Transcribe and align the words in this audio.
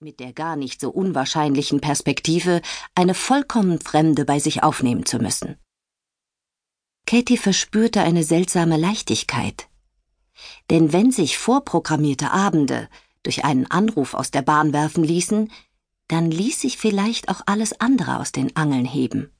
mit 0.00 0.20
der 0.20 0.32
gar 0.32 0.54
nicht 0.54 0.80
so 0.80 0.90
unwahrscheinlichen 0.90 1.80
Perspektive, 1.80 2.62
eine 2.94 3.14
vollkommen 3.14 3.80
Fremde 3.80 4.24
bei 4.24 4.38
sich 4.38 4.62
aufnehmen 4.62 5.04
zu 5.04 5.18
müssen. 5.18 5.56
Katie 7.04 7.36
verspürte 7.36 8.02
eine 8.02 8.22
seltsame 8.22 8.76
Leichtigkeit. 8.76 9.68
Denn 10.70 10.92
wenn 10.92 11.10
sich 11.10 11.36
vorprogrammierte 11.36 12.30
Abende 12.30 12.88
durch 13.24 13.44
einen 13.44 13.68
Anruf 13.68 14.14
aus 14.14 14.30
der 14.30 14.42
Bahn 14.42 14.72
werfen 14.72 15.02
ließen, 15.02 15.50
dann 16.06 16.30
ließ 16.30 16.60
sich 16.60 16.78
vielleicht 16.78 17.28
auch 17.28 17.40
alles 17.46 17.80
andere 17.80 18.20
aus 18.20 18.30
den 18.30 18.54
Angeln 18.54 18.84
heben. 18.84 19.32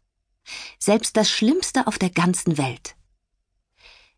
Selbst 0.80 1.16
das 1.16 1.30
Schlimmste 1.30 1.86
auf 1.86 1.98
der 1.98 2.10
ganzen 2.10 2.58
Welt. 2.58 2.96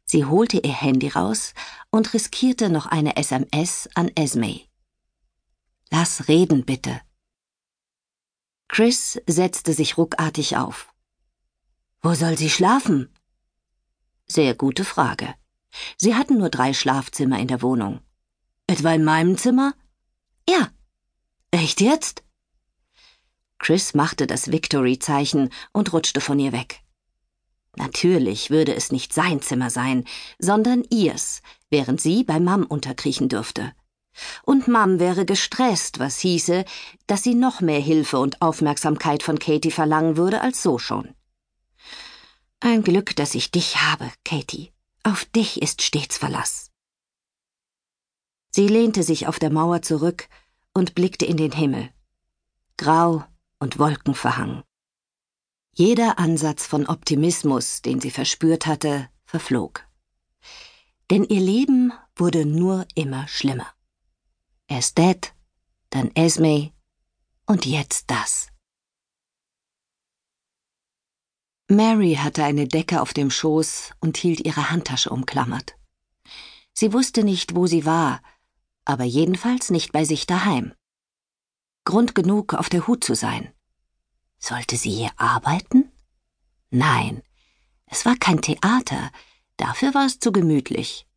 Sie 0.06 0.24
holte 0.24 0.56
ihr 0.56 0.72
Handy 0.72 1.08
raus 1.08 1.52
und 1.90 2.14
riskierte 2.14 2.70
noch 2.70 2.86
eine 2.86 3.16
SMS 3.16 3.90
an 3.94 4.10
Esme. 4.14 4.69
Lass 5.90 6.28
reden, 6.28 6.64
bitte. 6.64 7.00
Chris 8.68 9.20
setzte 9.26 9.72
sich 9.72 9.98
ruckartig 9.98 10.56
auf. 10.56 10.94
Wo 12.00 12.14
soll 12.14 12.38
sie 12.38 12.48
schlafen? 12.48 13.12
Sehr 14.28 14.54
gute 14.54 14.84
Frage. 14.84 15.34
Sie 15.96 16.14
hatten 16.14 16.38
nur 16.38 16.48
drei 16.48 16.72
Schlafzimmer 16.72 17.40
in 17.40 17.48
der 17.48 17.62
Wohnung. 17.62 18.00
Etwa 18.68 18.92
in 18.94 19.02
meinem 19.02 19.36
Zimmer? 19.36 19.74
Ja. 20.48 20.70
Echt 21.50 21.80
jetzt? 21.80 22.22
Chris 23.58 23.92
machte 23.92 24.28
das 24.28 24.52
Victory-Zeichen 24.52 25.50
und 25.72 25.92
rutschte 25.92 26.20
von 26.20 26.38
ihr 26.38 26.52
weg. 26.52 26.82
Natürlich 27.74 28.50
würde 28.50 28.74
es 28.74 28.92
nicht 28.92 29.12
sein 29.12 29.42
Zimmer 29.42 29.70
sein, 29.70 30.04
sondern 30.38 30.84
ihrs, 30.90 31.42
während 31.68 32.00
sie 32.00 32.22
bei 32.22 32.38
Mam 32.38 32.64
unterkriechen 32.64 33.28
dürfte 33.28 33.74
und 34.42 34.68
Mom 34.68 34.98
wäre 35.00 35.24
gestresst, 35.24 35.98
was 35.98 36.18
hieße, 36.18 36.64
dass 37.06 37.22
sie 37.22 37.34
noch 37.34 37.60
mehr 37.60 37.80
Hilfe 37.80 38.18
und 38.18 38.40
Aufmerksamkeit 38.42 39.22
von 39.22 39.38
Katie 39.38 39.70
verlangen 39.70 40.16
würde 40.16 40.40
als 40.40 40.62
so 40.62 40.78
schon. 40.78 41.14
Ein 42.60 42.82
Glück, 42.82 43.16
dass 43.16 43.34
ich 43.34 43.50
dich 43.50 43.78
habe, 43.80 44.10
Katie. 44.24 44.72
Auf 45.02 45.24
dich 45.24 45.62
ist 45.62 45.82
stets 45.82 46.18
Verlass. 46.18 46.70
Sie 48.50 48.68
lehnte 48.68 49.02
sich 49.02 49.26
auf 49.26 49.38
der 49.38 49.50
Mauer 49.50 49.80
zurück 49.80 50.28
und 50.74 50.94
blickte 50.94 51.24
in 51.24 51.36
den 51.36 51.52
Himmel. 51.52 51.90
Grau 52.76 53.24
und 53.58 53.78
wolkenverhangen. 53.78 54.62
Jeder 55.74 56.18
Ansatz 56.18 56.66
von 56.66 56.86
Optimismus, 56.86 57.80
den 57.80 58.00
sie 58.00 58.10
verspürt 58.10 58.66
hatte, 58.66 59.08
verflog. 59.24 59.86
Denn 61.10 61.24
ihr 61.24 61.40
Leben 61.40 61.92
wurde 62.16 62.44
nur 62.44 62.86
immer 62.94 63.26
schlimmer. 63.28 63.66
Erst 64.70 64.98
Dad, 64.98 65.34
dann 65.90 66.12
Esme 66.14 66.72
und 67.44 67.66
jetzt 67.66 68.08
das. 68.08 68.50
Mary 71.66 72.14
hatte 72.14 72.44
eine 72.44 72.68
Decke 72.68 73.00
auf 73.00 73.12
dem 73.12 73.32
Schoß 73.32 73.94
und 73.98 74.16
hielt 74.16 74.46
ihre 74.46 74.70
Handtasche 74.70 75.10
umklammert. 75.10 75.76
Sie 76.72 76.92
wusste 76.92 77.24
nicht, 77.24 77.56
wo 77.56 77.66
sie 77.66 77.84
war, 77.84 78.22
aber 78.84 79.02
jedenfalls 79.02 79.70
nicht 79.70 79.90
bei 79.90 80.04
sich 80.04 80.28
daheim. 80.28 80.72
Grund 81.84 82.14
genug, 82.14 82.54
auf 82.54 82.68
der 82.68 82.86
Hut 82.86 83.02
zu 83.02 83.16
sein. 83.16 83.52
Sollte 84.38 84.76
sie 84.76 84.92
hier 84.92 85.10
arbeiten? 85.16 85.90
Nein, 86.70 87.24
es 87.86 88.06
war 88.06 88.14
kein 88.14 88.40
Theater, 88.40 89.10
dafür 89.56 89.94
war 89.94 90.06
es 90.06 90.20
zu 90.20 90.30
gemütlich. 90.30 91.09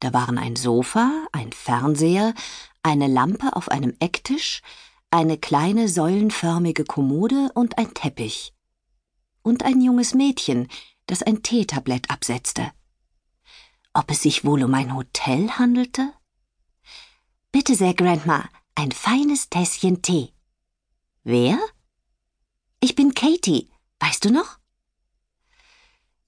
Da 0.00 0.12
waren 0.12 0.38
ein 0.38 0.56
Sofa, 0.56 1.26
ein 1.32 1.52
Fernseher, 1.52 2.34
eine 2.82 3.08
Lampe 3.08 3.56
auf 3.56 3.68
einem 3.68 3.96
Ecktisch, 3.98 4.62
eine 5.10 5.38
kleine 5.38 5.88
säulenförmige 5.88 6.84
Kommode 6.84 7.50
und 7.54 7.78
ein 7.78 7.92
Teppich. 7.94 8.54
Und 9.42 9.64
ein 9.64 9.80
junges 9.80 10.14
Mädchen, 10.14 10.68
das 11.06 11.22
ein 11.22 11.42
Teetablett 11.42 12.10
absetzte. 12.10 12.70
Ob 13.92 14.10
es 14.10 14.22
sich 14.22 14.44
wohl 14.44 14.62
um 14.62 14.74
ein 14.74 14.94
Hotel 14.94 15.50
handelte? 15.50 16.12
Bitte 17.50 17.74
sehr, 17.74 17.94
Grandma, 17.94 18.48
ein 18.74 18.92
feines 18.92 19.48
Tässchen 19.48 20.02
Tee. 20.02 20.32
Wer? 21.24 21.58
Ich 22.80 22.94
bin 22.94 23.14
Katie, 23.14 23.70
weißt 23.98 24.26
du 24.26 24.30
noch? 24.30 24.58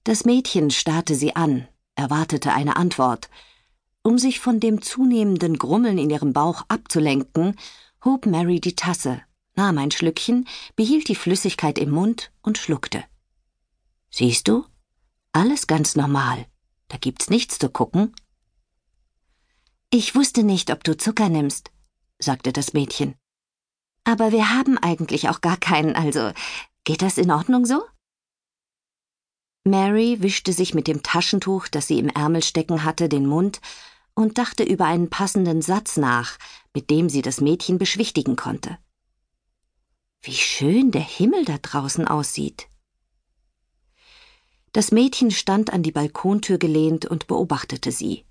Das 0.03 0.25
Mädchen 0.25 0.71
starrte 0.71 1.15
sie 1.15 1.35
an, 1.35 1.67
erwartete 1.95 2.51
eine 2.51 2.75
Antwort, 2.75 3.29
um 4.03 4.17
sich 4.17 4.39
von 4.39 4.59
dem 4.59 4.81
zunehmenden 4.81 5.57
Grummeln 5.57 5.97
in 5.97 6.09
ihrem 6.09 6.33
Bauch 6.33 6.63
abzulenken, 6.67 7.55
hob 8.03 8.25
Mary 8.25 8.59
die 8.59 8.75
Tasse, 8.75 9.21
nahm 9.55 9.77
ein 9.77 9.91
Schlückchen, 9.91 10.47
behielt 10.75 11.07
die 11.07 11.15
Flüssigkeit 11.15 11.77
im 11.77 11.91
Mund 11.91 12.31
und 12.41 12.57
schluckte. 12.57 13.03
Siehst 14.09 14.47
du? 14.47 14.65
Alles 15.33 15.67
ganz 15.67 15.95
normal. 15.95 16.45
Da 16.87 16.97
gibt's 16.97 17.29
nichts 17.29 17.59
zu 17.59 17.69
gucken. 17.69 18.13
Ich 19.91 20.15
wusste 20.15 20.43
nicht, 20.43 20.71
ob 20.71 20.83
du 20.83 20.97
Zucker 20.97 21.29
nimmst, 21.29 21.71
sagte 22.19 22.51
das 22.51 22.73
Mädchen. 22.73 23.15
Aber 24.03 24.31
wir 24.31 24.49
haben 24.49 24.77
eigentlich 24.77 25.29
auch 25.29 25.41
gar 25.41 25.57
keinen, 25.57 25.95
also 25.95 26.31
geht 26.83 27.01
das 27.01 27.17
in 27.17 27.31
Ordnung 27.31 27.65
so? 27.65 27.83
Mary 29.63 30.17
wischte 30.21 30.53
sich 30.53 30.73
mit 30.73 30.87
dem 30.87 31.03
Taschentuch, 31.03 31.67
das 31.67 31.87
sie 31.87 31.99
im 31.99 32.09
Ärmel 32.09 32.41
stecken 32.43 32.83
hatte, 32.83 33.09
den 33.09 33.27
Mund 33.27 33.61
und 34.13 34.37
dachte 34.37 34.63
über 34.63 34.85
einen 34.85 35.09
passenden 35.09 35.61
Satz 35.61 35.97
nach, 35.97 36.37
mit 36.73 36.89
dem 36.89 37.09
sie 37.09 37.21
das 37.21 37.41
Mädchen 37.41 37.77
beschwichtigen 37.77 38.35
konnte. 38.35 38.77
Wie 40.21 40.33
schön 40.33 40.91
der 40.91 41.01
Himmel 41.01 41.45
da 41.45 41.57
draußen 41.57 42.07
aussieht. 42.07 42.67
Das 44.73 44.91
Mädchen 44.91 45.31
stand 45.31 45.73
an 45.73 45.83
die 45.83 45.91
Balkontür 45.91 46.57
gelehnt 46.57 47.05
und 47.05 47.27
beobachtete 47.27 47.91
sie. 47.91 48.25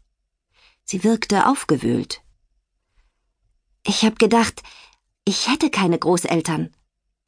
Sie 0.85 1.05
wirkte 1.05 1.47
aufgewühlt. 1.47 2.23
Ich 3.87 4.05
hab 4.05 4.19
gedacht, 4.19 4.63
ich 5.25 5.49
hätte 5.49 5.71
keine 5.71 5.99
Großeltern, 5.99 6.75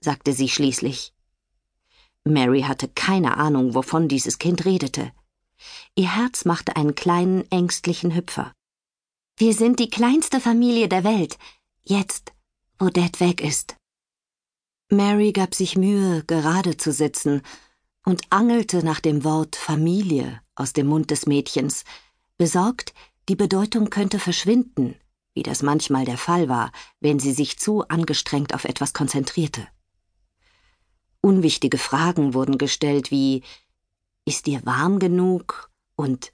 sagte 0.01 0.33
sie 0.33 0.49
schließlich. 0.49 1.13
Mary 2.25 2.63
hatte 2.63 2.89
keine 2.89 3.37
Ahnung, 3.37 3.75
wovon 3.75 4.09
dieses 4.09 4.39
Kind 4.39 4.65
redete. 4.65 5.13
Ihr 5.95 6.15
Herz 6.17 6.45
machte 6.45 6.77
einen 6.77 6.95
kleinen, 6.95 7.51
ängstlichen 7.51 8.15
Hüpfer. 8.15 8.53
Wir 9.37 9.55
sind 9.55 9.79
die 9.79 9.91
kleinste 9.91 10.41
Familie 10.41 10.89
der 10.89 11.05
Welt, 11.05 11.39
jetzt, 11.83 12.33
wo 12.79 12.89
Dad 12.89 13.21
weg 13.21 13.41
ist. 13.41 13.77
Mary 14.91 15.33
gab 15.33 15.55
sich 15.55 15.77
Mühe, 15.77 16.23
gerade 16.25 16.77
zu 16.77 16.93
sitzen, 16.93 17.43
und 18.05 18.23
angelte 18.31 18.85
nach 18.85 19.01
dem 19.01 19.25
Wort 19.25 19.57
Familie 19.57 20.41
aus 20.55 20.73
dem 20.73 20.89
Mund 20.89 21.11
des 21.11 21.27
Mädchens, 21.27 21.85
besorgt, 22.37 22.93
die 23.29 23.37
Bedeutung 23.37 23.89
könnte 23.89 24.19
verschwinden, 24.19 24.97
wie 25.35 25.43
das 25.43 25.63
manchmal 25.63 26.05
der 26.05 26.19
Fall 26.19 26.49
war, 26.49 26.73
wenn 27.01 27.19
sie 27.19 27.33
sich 27.33 27.59
zu 27.59 27.87
angestrengt 27.89 28.55
auf 28.55 28.65
etwas 28.65 28.93
konzentrierte. 28.93 29.67
Unwichtige 31.21 31.79
Fragen 31.79 32.35
wurden 32.35 32.59
gestellt 32.59 33.11
wie 33.11 33.45
ist 34.25 34.47
dir 34.47 34.65
warm 34.65 34.99
genug? 34.99 35.71
Und 35.95 36.33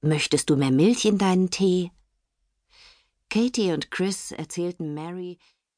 möchtest 0.00 0.50
du 0.50 0.56
mehr 0.56 0.70
Milch 0.70 1.04
in 1.04 1.18
deinen 1.18 1.50
Tee? 1.50 1.90
Katie 3.28 3.72
und 3.72 3.90
Chris 3.90 4.32
erzählten 4.32 4.94
Mary, 4.94 5.38